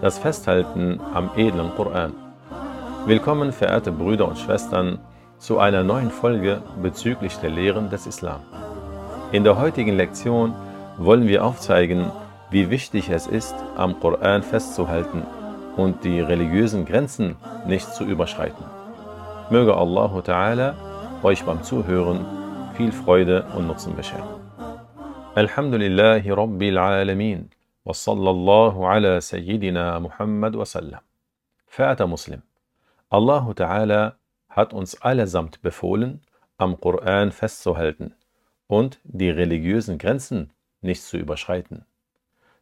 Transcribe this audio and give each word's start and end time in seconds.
das 0.00 0.18
Festhalten 0.18 1.00
am 1.12 1.30
edlen 1.36 1.70
Koran. 1.74 2.12
Willkommen, 3.06 3.52
verehrte 3.52 3.90
Brüder 3.90 4.28
und 4.28 4.38
Schwestern, 4.38 4.98
zu 5.38 5.58
einer 5.58 5.82
neuen 5.82 6.10
Folge 6.10 6.62
bezüglich 6.82 7.36
der 7.38 7.50
Lehren 7.50 7.90
des 7.90 8.06
Islam. 8.06 8.40
In 9.32 9.44
der 9.44 9.58
heutigen 9.58 9.96
Lektion 9.96 10.54
wollen 10.98 11.26
wir 11.26 11.44
aufzeigen, 11.44 12.10
wie 12.50 12.70
wichtig 12.70 13.08
es 13.10 13.26
ist, 13.26 13.54
am 13.76 13.98
Koran 13.98 14.42
festzuhalten 14.42 15.22
und 15.76 16.04
die 16.04 16.20
religiösen 16.20 16.84
Grenzen 16.84 17.36
nicht 17.66 17.92
zu 17.92 18.04
überschreiten. 18.04 18.64
Möge 19.50 19.76
Allah 19.76 20.12
Ta'ala 20.24 20.74
euch 21.22 21.42
beim 21.44 21.62
Zuhören 21.62 22.24
viel 22.76 22.92
Freude 22.92 23.46
und 23.56 23.66
Nutzen 23.66 23.96
bescheren. 23.96 24.28
Alhamdulillahi 25.34 26.30
Rabbil 26.30 26.78
Alamin. 26.78 27.50
وصلى 27.87 28.29
الله 28.29 28.87
على 28.87 29.21
سيدنا 29.21 29.99
Muhammad 29.99 30.55
wasallam. 30.55 31.01
Verehrter 31.65 32.07
Muslim, 32.07 32.41
Allah 33.09 33.53
Ta'ala 33.55 34.15
hat 34.49 34.73
uns 34.73 35.01
allesamt 35.01 35.61
befohlen, 35.61 36.21
am 36.57 36.79
Koran 36.79 37.31
festzuhalten 37.31 38.13
und 38.67 38.99
die 39.03 39.29
religiösen 39.29 39.97
Grenzen 39.97 40.51
nicht 40.81 41.03
zu 41.03 41.17
überschreiten. 41.17 41.85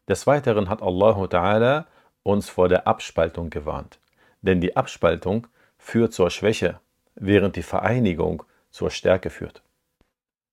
Des 0.08 0.26
Weiteren 0.26 0.68
hat 0.68 0.82
Allah 0.82 1.24
Ta'ala 1.26 1.84
uns 2.22 2.48
vor 2.48 2.68
der 2.68 2.86
Abspaltung 2.86 3.50
gewarnt, 3.50 4.00
denn 4.40 4.60
die 4.60 4.76
Abspaltung 4.76 5.46
führt 5.78 6.12
zur 6.12 6.30
Schwäche, 6.30 6.80
während 7.14 7.56
die 7.56 7.62
Vereinigung 7.62 8.42
zur 8.70 8.90
Stärke 8.90 9.30
führt. 9.30 9.62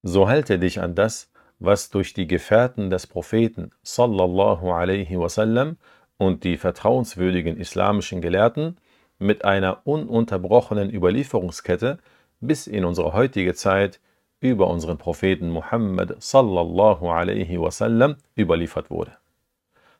So 0.03 0.27
halte 0.27 0.59
dich 0.59 0.81
an 0.81 0.95
das, 0.95 1.31
was 1.64 1.90
durch 1.90 2.14
die 2.14 2.26
Gefährten 2.26 2.90
des 2.90 3.06
Propheten 3.06 3.70
sallallahu 3.82 4.70
alaihi 4.70 5.18
wasallam 5.18 5.76
und 6.16 6.44
die 6.44 6.56
vertrauenswürdigen 6.56 7.56
islamischen 7.56 8.20
Gelehrten 8.20 8.76
mit 9.18 9.44
einer 9.44 9.86
ununterbrochenen 9.86 10.92
Überlieferungskette 10.92 11.98
bis 12.40 12.66
in 12.66 12.84
unsere 12.84 13.12
heutige 13.12 13.54
Zeit 13.54 14.00
über 14.40 14.68
unseren 14.68 14.98
Propheten 14.98 15.50
Muhammad 15.50 16.22
sallallahu 16.22 17.08
alaihi 17.08 17.60
wasallam 17.60 18.16
überliefert 18.36 18.90
wurde. 18.90 19.12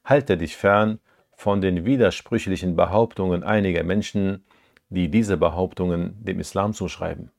Halte 0.05 0.37
dich 0.37 0.57
fern 0.57 0.99
von 1.33 1.61
den 1.61 1.85
widersprüchlichen 1.85 2.77
Behauptungen 2.77 3.43
einiger 3.43 3.83
Menschen, 3.83 4.45
die 4.91 5.11
diese 5.11 5.37
Behauptungen 5.37 6.23
dem 6.23 6.41
Islam 6.41 6.75
zuschreiben. 6.75 7.31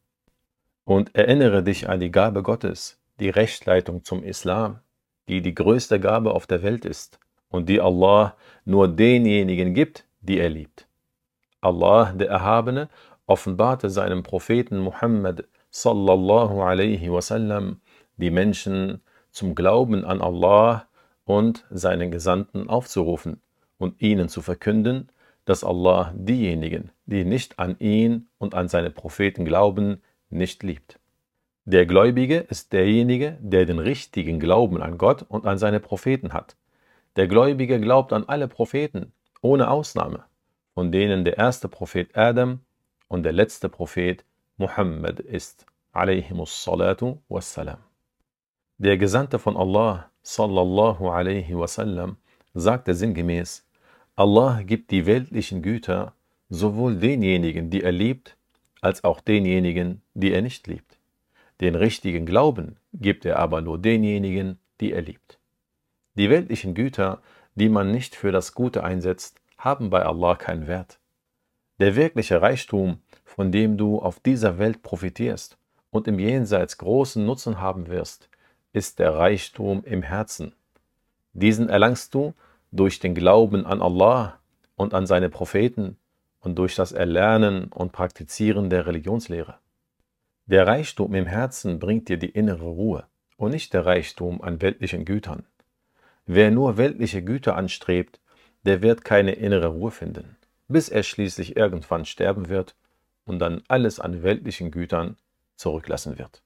Und 0.84 1.16
erinnere 1.16 1.64
dich 1.64 1.90
an 1.90 2.00
die 2.00 2.12
Gabe 2.12 2.44
Gottes, 2.44 3.00
die 3.20 3.30
Rechtleitung 3.30 4.04
zum 4.04 4.24
Islam, 4.24 4.80
die 5.28 5.42
die 5.42 5.56
größte 5.56 6.00
Gabe 6.00 6.34
auf 6.34 6.48
der 6.48 6.64
Welt 6.64 6.86
ist 6.86 7.20
und 7.50 7.70
die 7.70 7.82
Allah 7.82 8.36
nur 8.66 8.88
denjenigen 8.88 9.74
gibt, 9.74 10.06
die 10.22 10.40
er 10.40 10.50
liebt. 10.50 10.88
Allah, 11.62 12.12
der 12.14 12.30
Erhabene, 12.30 12.90
offenbarte 13.26 13.90
seinem 13.90 14.24
Propheten 14.24 14.78
Muhammad 14.80 15.46
sallallahu 15.72 16.62
alaihi 16.62 17.12
wasallam 17.12 17.82
die 18.18 18.30
Menschen 18.30 19.02
zum 19.32 19.56
Glauben 19.56 20.06
an 20.06 20.22
Allah 20.22 20.88
und 21.26 21.66
seinen 21.70 22.12
Gesandten 22.12 22.70
aufzurufen 22.70 23.42
und 23.78 24.02
ihnen 24.02 24.30
zu 24.30 24.42
verkünden, 24.42 25.10
dass 25.44 25.64
Allah 25.64 26.14
diejenigen, 26.16 26.92
die 27.06 27.26
nicht 27.26 27.60
an 27.60 27.78
ihn 27.80 28.28
und 28.38 28.56
an 28.56 28.68
seine 28.68 28.90
Propheten 28.90 29.46
glauben, 29.46 30.02
nicht 30.30 30.64
liebt. 30.64 31.00
Der 31.68 31.88
Gläubige 31.88 32.38
ist 32.38 32.74
derjenige, 32.74 33.40
der 33.42 33.66
den 33.66 33.80
richtigen 33.80 34.40
Glauben 34.40 34.84
an 34.84 35.00
Gott 35.00 35.26
und 35.28 35.48
an 35.48 35.58
seine 35.58 35.80
Propheten 35.80 36.31
hat. 36.31 36.56
Der 37.16 37.28
Gläubige 37.28 37.80
glaubt 37.80 38.14
an 38.14 38.24
alle 38.28 38.48
Propheten, 38.48 39.14
ohne 39.42 39.72
Ausnahme, 39.72 40.25
von 40.75 40.92
denen 40.92 41.25
der 41.25 41.40
erste 41.40 41.68
Prophet 41.68 42.16
Adam 42.16 42.59
und 43.08 43.24
der 43.24 43.31
letzte 43.34 43.68
Prophet 43.68 44.24
Muhammad 44.58 45.20
ist. 45.20 45.66
salatu 45.92 47.18
wassalam. 47.30 47.80
Der 48.78 48.98
Gesandte 48.98 49.40
von 49.40 49.58
Allah 49.58 50.12
sallallahu 50.22 51.09
alaihi 51.09 51.58
wasallam 51.58 52.18
sagte 52.54 52.94
sinngemäß, 52.94 53.66
Allah 54.16 54.62
gibt 54.62 54.92
die 54.92 55.08
weltlichen 55.08 55.64
Güter 55.64 56.14
sowohl 56.50 56.98
denjenigen, 56.98 57.72
die 57.72 57.81
er 57.81 57.92
liebt, 57.92 58.38
als 58.81 59.04
auch 59.04 59.20
denjenigen, 59.20 60.04
die 60.14 60.31
er 60.31 60.44
nicht 60.44 60.68
liebt. 60.68 60.94
Den 61.62 61.76
richtigen 61.76 62.26
Glauben 62.26 62.78
gibt 62.94 63.26
er 63.26 63.40
aber 63.40 63.62
nur 63.62 63.78
denjenigen, 63.78 64.60
die 64.82 64.92
er 64.92 65.02
liebt. 65.02 65.40
Die 66.16 66.30
weltlichen 66.30 66.74
Güter, 66.76 67.22
die 67.56 67.70
man 67.70 67.92
nicht 67.92 68.16
für 68.16 68.32
das 68.32 68.54
Gute 68.54 68.84
einsetzt, 68.84 69.42
haben 69.58 69.90
bei 69.90 70.04
Allah 70.06 70.36
keinen 70.36 70.68
Wert. 70.68 71.00
Der 71.80 71.96
wirkliche 71.96 72.42
Reichtum, 72.42 73.00
von 73.24 73.52
dem 73.52 73.78
du 73.78 74.00
auf 74.00 74.20
dieser 74.20 74.58
Welt 74.58 74.82
profitierst 74.82 75.58
und 75.92 76.08
im 76.08 76.20
Jenseits 76.20 76.78
großen 76.78 77.26
Nutzen 77.26 77.60
haben 77.60 77.88
wirst, 77.88 78.30
ist 78.74 79.00
der 79.00 79.16
Reichtum 79.16 79.84
im 79.86 80.02
Herzen. 80.02 80.54
Diesen 81.34 81.70
erlangst 81.70 82.14
du 82.14 82.34
durch 82.72 83.00
den 83.00 83.16
Glauben 83.16 83.66
an 83.66 83.82
Allah 83.82 84.40
und 84.76 84.94
an 84.94 85.06
seine 85.06 85.30
Propheten 85.30 85.98
und 86.40 86.56
durch 86.58 86.76
das 86.76 86.92
Erlernen 86.92 87.66
und 87.66 87.92
Praktizieren 87.92 88.70
der 88.70 88.86
Religionslehre. 88.86 89.56
Der 90.47 90.67
Reichtum 90.67 91.16
im 91.16 91.25
Herzen 91.25 91.79
bringt 91.79 92.07
dir 92.07 92.17
die 92.17 92.29
innere 92.29 92.66
Ruhe 92.66 93.06
und 93.35 93.50
nicht 93.50 93.73
der 93.73 93.88
Reichtum 93.88 94.44
an 94.44 94.61
weltlichen 94.61 95.03
Gütern. 95.03 95.47
Wer 96.28 96.51
nur 96.51 96.78
weltliche 96.78 97.23
Güter 97.23 97.56
anstrebt, 97.56 98.19
der 98.61 98.83
wird 98.83 99.03
keine 99.03 99.31
innere 99.31 99.69
Ruhe 99.69 99.89
finden, 99.89 100.38
bis 100.67 100.89
er 100.89 101.01
schließlich 101.01 101.57
irgendwann 101.57 102.06
sterben 102.06 102.47
wird 102.47 102.75
und 103.25 103.39
dann 103.39 103.63
alles 103.69 104.00
an 104.00 104.22
weltlichen 104.22 104.69
Gütern 104.69 105.17
zurücklassen 105.56 106.19
wird. 106.19 106.44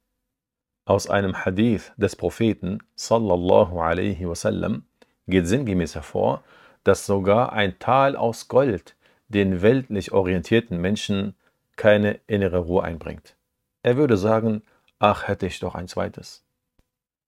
Aus 0.85 1.09
einem 1.09 1.43
Hadith 1.43 1.91
des 1.97 2.16
Propheten 2.16 2.79
sallallahu 2.95 3.81
alaihi 3.81 4.29
wasallam 4.29 4.85
geht 5.27 5.45
sinngemäß 5.45 5.95
hervor, 5.95 6.45
dass 6.85 7.05
sogar 7.05 7.51
ein 7.51 7.77
Tal 7.79 8.16
aus 8.16 8.47
Gold 8.47 8.95
den 9.27 9.61
weltlich 9.61 10.13
orientierten 10.13 10.79
Menschen 10.79 11.35
keine 11.75 12.21
innere 12.27 12.59
Ruhe 12.59 12.83
einbringt. 12.83 13.35
Er 13.84 13.97
würde 13.97 14.17
sagen, 14.17 14.62
ach 15.00 15.28
hätte 15.28 15.47
ich 15.47 15.59
doch 15.59 15.75
ein 15.75 15.88
zweites. 15.88 16.45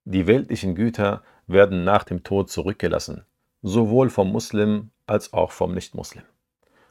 Die 0.04 0.28
weltlichen 0.28 0.76
Güter 0.76 1.24
werden 1.48 1.84
nach 1.84 2.04
dem 2.04 2.24
Tod 2.24 2.50
zurückgelassen, 2.50 3.26
sowohl 3.62 4.10
vom 4.10 4.32
Muslim 4.32 4.92
als 5.06 5.34
auch 5.34 5.52
vom 5.52 5.74
Nichtmuslim. 5.74 6.24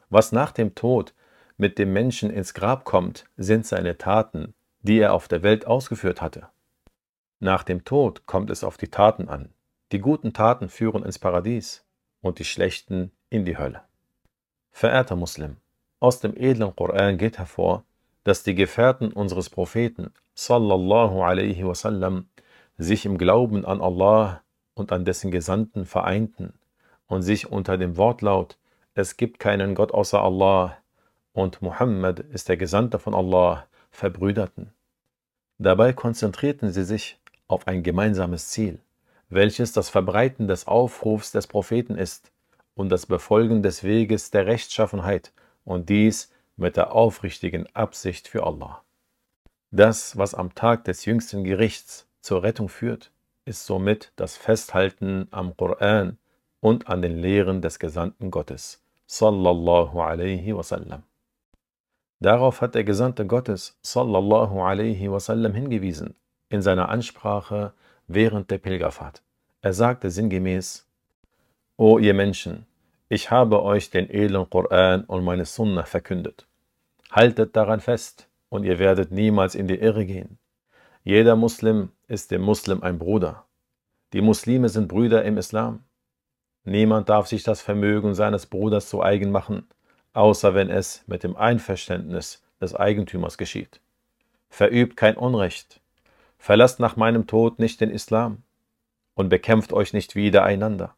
Was 0.09 0.31
nach 0.31 0.51
dem 0.51 0.75
Tod 0.75 1.13
mit 1.57 1.77
dem 1.77 1.93
Menschen 1.93 2.29
ins 2.29 2.53
Grab 2.53 2.85
kommt, 2.85 3.25
sind 3.37 3.65
seine 3.65 3.97
Taten, 3.97 4.53
die 4.81 4.99
er 4.99 5.13
auf 5.13 5.27
der 5.27 5.43
Welt 5.43 5.67
ausgeführt 5.67 6.21
hatte. 6.21 6.47
Nach 7.39 7.63
dem 7.63 7.83
Tod 7.85 8.25
kommt 8.25 8.49
es 8.49 8.63
auf 8.63 8.77
die 8.77 8.89
Taten 8.89 9.27
an. 9.29 9.53
Die 9.91 9.99
guten 9.99 10.33
Taten 10.33 10.69
führen 10.69 11.03
ins 11.03 11.19
Paradies 11.19 11.85
und 12.21 12.39
die 12.39 12.45
schlechten 12.45 13.11
in 13.29 13.45
die 13.45 13.57
Hölle. 13.57 13.81
Verehrter 14.71 15.15
Muslim, 15.15 15.57
aus 15.99 16.19
dem 16.19 16.35
edlen 16.35 16.75
Koran 16.75 17.17
geht 17.17 17.37
hervor, 17.37 17.83
dass 18.23 18.43
die 18.43 18.55
Gefährten 18.55 19.11
unseres 19.11 19.49
Propheten 19.49 20.13
sallallahu 20.35 21.21
alaihi 21.21 21.65
wasallam 21.65 22.27
sich 22.77 23.05
im 23.05 23.17
Glauben 23.17 23.65
an 23.65 23.81
Allah 23.81 24.41
und 24.73 24.91
an 24.91 25.05
dessen 25.05 25.31
Gesandten 25.31 25.85
vereinten 25.85 26.53
und 27.07 27.21
sich 27.21 27.51
unter 27.51 27.77
dem 27.77 27.97
Wortlaut 27.97 28.57
Es 28.93 29.17
gibt 29.17 29.39
keinen 29.39 29.75
Gott 29.75 29.93
außer 29.93 30.21
Allah 30.21 30.77
und 31.33 31.61
Muhammad 31.61 32.19
ist 32.19 32.49
der 32.49 32.57
Gesandte 32.57 32.99
von 32.99 33.13
Allah 33.13 33.65
verbrüderten. 33.89 34.73
Dabei 35.57 35.93
konzentrierten 35.93 36.71
sie 36.71 36.83
sich 36.83 37.19
auf 37.47 37.67
ein 37.67 37.83
gemeinsames 37.83 38.49
Ziel, 38.49 38.79
welches 39.29 39.73
das 39.73 39.89
Verbreiten 39.89 40.47
des 40.47 40.67
Aufrufs 40.67 41.31
des 41.31 41.47
Propheten 41.47 41.95
ist 41.95 42.31
und 42.73 42.89
das 42.89 43.05
Befolgen 43.05 43.61
des 43.61 43.83
Weges 43.83 44.31
der 44.31 44.45
Rechtschaffenheit 44.45 45.31
und 45.63 45.89
dies 45.89 46.31
mit 46.61 46.77
der 46.77 46.93
aufrichtigen 46.93 47.67
Absicht 47.75 48.27
für 48.27 48.45
Allah. 48.45 48.83
Das, 49.71 50.17
was 50.17 50.35
am 50.35 50.53
Tag 50.53 50.85
des 50.85 51.05
jüngsten 51.05 51.43
Gerichts 51.43 52.07
zur 52.21 52.43
Rettung 52.43 52.69
führt, 52.69 53.11
ist 53.45 53.65
somit 53.65 54.13
das 54.15 54.37
Festhalten 54.37 55.27
am 55.31 55.57
Koran 55.57 56.17
und 56.59 56.87
an 56.87 57.01
den 57.01 57.17
Lehren 57.17 57.61
des 57.61 57.79
Gesandten 57.79 58.29
Gottes, 58.29 58.83
sallallahu 59.07 59.99
alaihi 59.99 60.55
wasallam. 60.55 61.03
Darauf 62.19 62.61
hat 62.61 62.75
der 62.75 62.83
Gesandte 62.83 63.25
Gottes, 63.25 63.79
sallallahu 63.81 64.61
alaihi 64.61 65.11
wasallam, 65.11 65.53
hingewiesen 65.53 66.15
in 66.49 66.61
seiner 66.61 66.89
Ansprache 66.89 67.73
während 68.07 68.51
der 68.51 68.59
Pilgerfahrt. 68.59 69.23
Er 69.61 69.73
sagte 69.73 70.11
sinngemäß, 70.11 70.87
O 71.77 71.97
ihr 71.97 72.13
Menschen, 72.13 72.67
ich 73.09 73.31
habe 73.31 73.63
euch 73.63 73.89
den 73.89 74.09
edlen 74.09 74.49
Koran 74.49 75.05
und 75.05 75.23
meine 75.23 75.45
Sunnah 75.45 75.85
verkündet. 75.85 76.47
Haltet 77.11 77.57
daran 77.57 77.81
fest 77.81 78.29
und 78.47 78.63
ihr 78.63 78.79
werdet 78.79 79.11
niemals 79.11 79.53
in 79.53 79.67
die 79.67 79.79
Irre 79.79 80.05
gehen. 80.05 80.39
Jeder 81.03 81.35
Muslim 81.35 81.89
ist 82.07 82.31
dem 82.31 82.41
Muslim 82.41 82.81
ein 82.83 82.99
Bruder. 82.99 83.45
Die 84.13 84.21
Muslime 84.21 84.69
sind 84.69 84.87
Brüder 84.87 85.25
im 85.25 85.37
Islam. 85.37 85.83
Niemand 86.63 87.09
darf 87.09 87.27
sich 87.27 87.43
das 87.43 87.61
Vermögen 87.61 88.13
seines 88.13 88.45
Bruders 88.45 88.87
zu 88.87 89.03
eigen 89.03 89.29
machen, 89.29 89.67
außer 90.13 90.53
wenn 90.53 90.69
es 90.69 91.03
mit 91.05 91.23
dem 91.23 91.35
Einverständnis 91.35 92.43
des 92.61 92.75
Eigentümers 92.75 93.37
geschieht. 93.37 93.81
Verübt 94.49 94.95
kein 94.95 95.17
Unrecht, 95.17 95.81
verlasst 96.37 96.79
nach 96.79 96.95
meinem 96.95 97.27
Tod 97.27 97.59
nicht 97.59 97.81
den 97.81 97.89
Islam 97.89 98.43
und 99.15 99.27
bekämpft 99.27 99.73
euch 99.73 99.91
nicht 99.91 100.15
wieder 100.15 100.43
einander. 100.43 100.95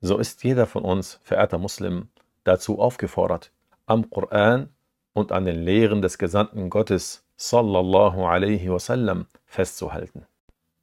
So 0.00 0.18
ist 0.18 0.44
jeder 0.44 0.66
von 0.66 0.84
uns, 0.84 1.18
verehrter 1.24 1.58
Muslim, 1.58 2.10
dazu 2.44 2.78
aufgefordert, 2.78 3.50
am 3.86 4.08
Koran 4.08 4.68
und 5.16 5.32
an 5.32 5.46
den 5.46 5.64
Lehren 5.64 6.02
des 6.02 6.18
Gesandten 6.18 6.68
Gottes 6.68 7.24
sallallahu 7.38 8.26
alaihi 8.26 8.70
wasallam 8.70 9.24
festzuhalten. 9.46 10.26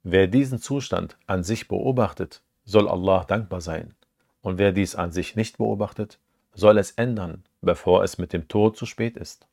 Wer 0.02 0.26
diesen 0.26 0.58
Zustand 0.58 1.16
an 1.28 1.44
sich 1.44 1.68
beobachtet, 1.68 2.42
soll 2.64 2.88
Allah 2.88 3.24
dankbar 3.28 3.60
sein. 3.60 3.94
Und 4.42 4.58
wer 4.58 4.72
dies 4.72 4.96
an 4.96 5.12
sich 5.12 5.36
nicht 5.36 5.58
beobachtet, 5.58 6.18
soll 6.52 6.78
es 6.78 6.90
ändern, 6.90 7.44
bevor 7.62 8.02
es 8.02 8.18
mit 8.18 8.32
dem 8.32 8.48
Tod 8.48 8.76
zu 8.76 8.86
spät 8.86 9.16
ist. 9.16 9.46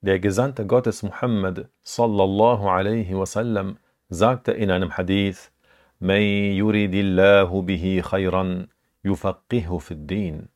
Der 0.00 0.18
Gesandte 0.18 0.66
Gottes 0.66 1.04
Muhammad 1.04 1.68
sallallahu 1.84 2.68
alaihi 2.68 3.16
wasallam 3.16 3.78
sagte 4.08 4.50
in 4.50 4.72
einem 4.72 4.96
Hadith, 4.96 5.52
May 6.00 6.56
yuridillahu 6.56 7.62
bihi 7.62 8.02
khayran 8.02 8.66
yufaqihu 9.04 9.78
fid 9.78 10.10
din. 10.10 10.48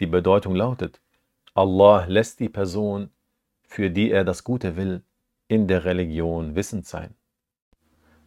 Die 0.00 0.06
Bedeutung 0.06 0.54
lautet, 0.54 1.00
Allah 1.60 2.06
lässt 2.08 2.40
die 2.40 2.48
Person, 2.48 3.10
für 3.64 3.90
die 3.90 4.10
er 4.10 4.24
das 4.24 4.44
Gute 4.44 4.76
will, 4.76 5.02
in 5.46 5.68
der 5.68 5.84
Religion 5.84 6.54
wissend 6.54 6.86
sein. 6.86 7.14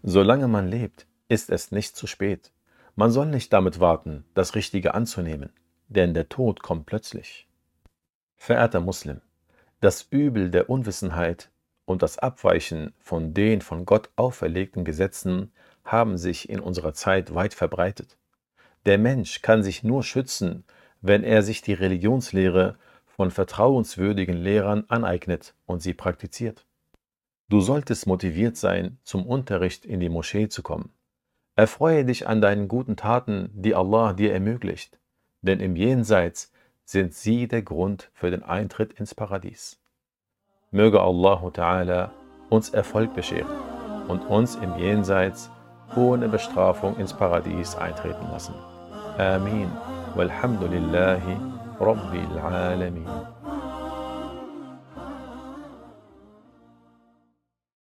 Solange 0.03 0.47
man 0.47 0.67
lebt, 0.67 1.07
ist 1.29 1.49
es 1.49 1.71
nicht 1.71 1.95
zu 1.95 2.05
spät. 2.05 2.51
Man 2.95 3.09
soll 3.09 3.25
nicht 3.25 3.51
damit 3.51 3.79
warten, 3.79 4.23
das 4.35 4.53
Richtige 4.53 4.93
anzunehmen, 4.93 5.51
denn 5.87 6.13
der 6.13 6.29
Tod 6.29 6.61
kommt 6.61 6.85
plötzlich. 6.85 7.47
Verehrter 8.35 8.81
Muslim, 8.81 9.19
das 9.81 10.03
Übel 10.11 10.51
der 10.51 10.69
Unwissenheit 10.69 11.49
und 11.85 12.03
das 12.03 12.19
Abweichen 12.19 12.93
von 12.99 13.33
den 13.33 13.61
von 13.61 13.87
Gott 13.87 14.11
auferlegten 14.15 14.85
Gesetzen 14.85 15.51
haben 15.83 16.19
sich 16.19 16.49
in 16.49 16.59
unserer 16.59 16.93
Zeit 16.93 17.33
weit 17.33 17.55
verbreitet. 17.55 18.15
Der 18.85 18.99
Mensch 18.99 19.41
kann 19.41 19.63
sich 19.63 19.81
nur 19.81 20.03
schützen, 20.03 20.65
wenn 21.01 21.23
er 21.23 21.41
sich 21.41 21.63
die 21.63 21.73
Religionslehre 21.73 22.77
von 23.15 23.29
vertrauenswürdigen 23.29 24.35
Lehrern 24.35 24.85
aneignet 24.87 25.53
und 25.65 25.81
sie 25.81 25.93
praktiziert. 25.93 26.65
Du 27.47 27.61
solltest 27.61 28.07
motiviert 28.07 28.57
sein, 28.57 28.97
zum 29.03 29.27
Unterricht 29.27 29.85
in 29.85 29.99
die 29.99 30.09
Moschee 30.09 30.49
zu 30.49 30.63
kommen. 30.63 30.91
Erfreue 31.55 32.05
dich 32.05 32.27
an 32.27 32.41
deinen 32.41 32.67
guten 32.67 32.95
Taten, 32.95 33.51
die 33.53 33.75
Allah 33.75 34.13
dir 34.13 34.33
ermöglicht, 34.33 34.99
denn 35.41 35.59
im 35.59 35.75
Jenseits 35.75 36.51
sind 36.85 37.13
sie 37.13 37.47
der 37.47 37.61
Grund 37.61 38.09
für 38.13 38.31
den 38.31 38.41
Eintritt 38.41 38.93
ins 38.93 39.13
Paradies. 39.13 39.79
Möge 40.71 40.99
Allah 40.99 41.39
Ta'ala 41.53 42.09
uns 42.49 42.71
Erfolg 42.71 43.13
bescheren 43.13 43.55
und 44.07 44.25
uns 44.25 44.55
im 44.55 44.75
Jenseits 44.79 45.51
ohne 45.95 46.27
Bestrafung 46.29 46.97
ins 46.97 47.13
Paradies 47.13 47.75
eintreten 47.75 48.27
lassen. 48.31 48.55
Amin. 49.19 49.69
Walhamdulillahi 50.15 51.52
Rabbil 51.83 52.39
Alamin. 52.39 53.42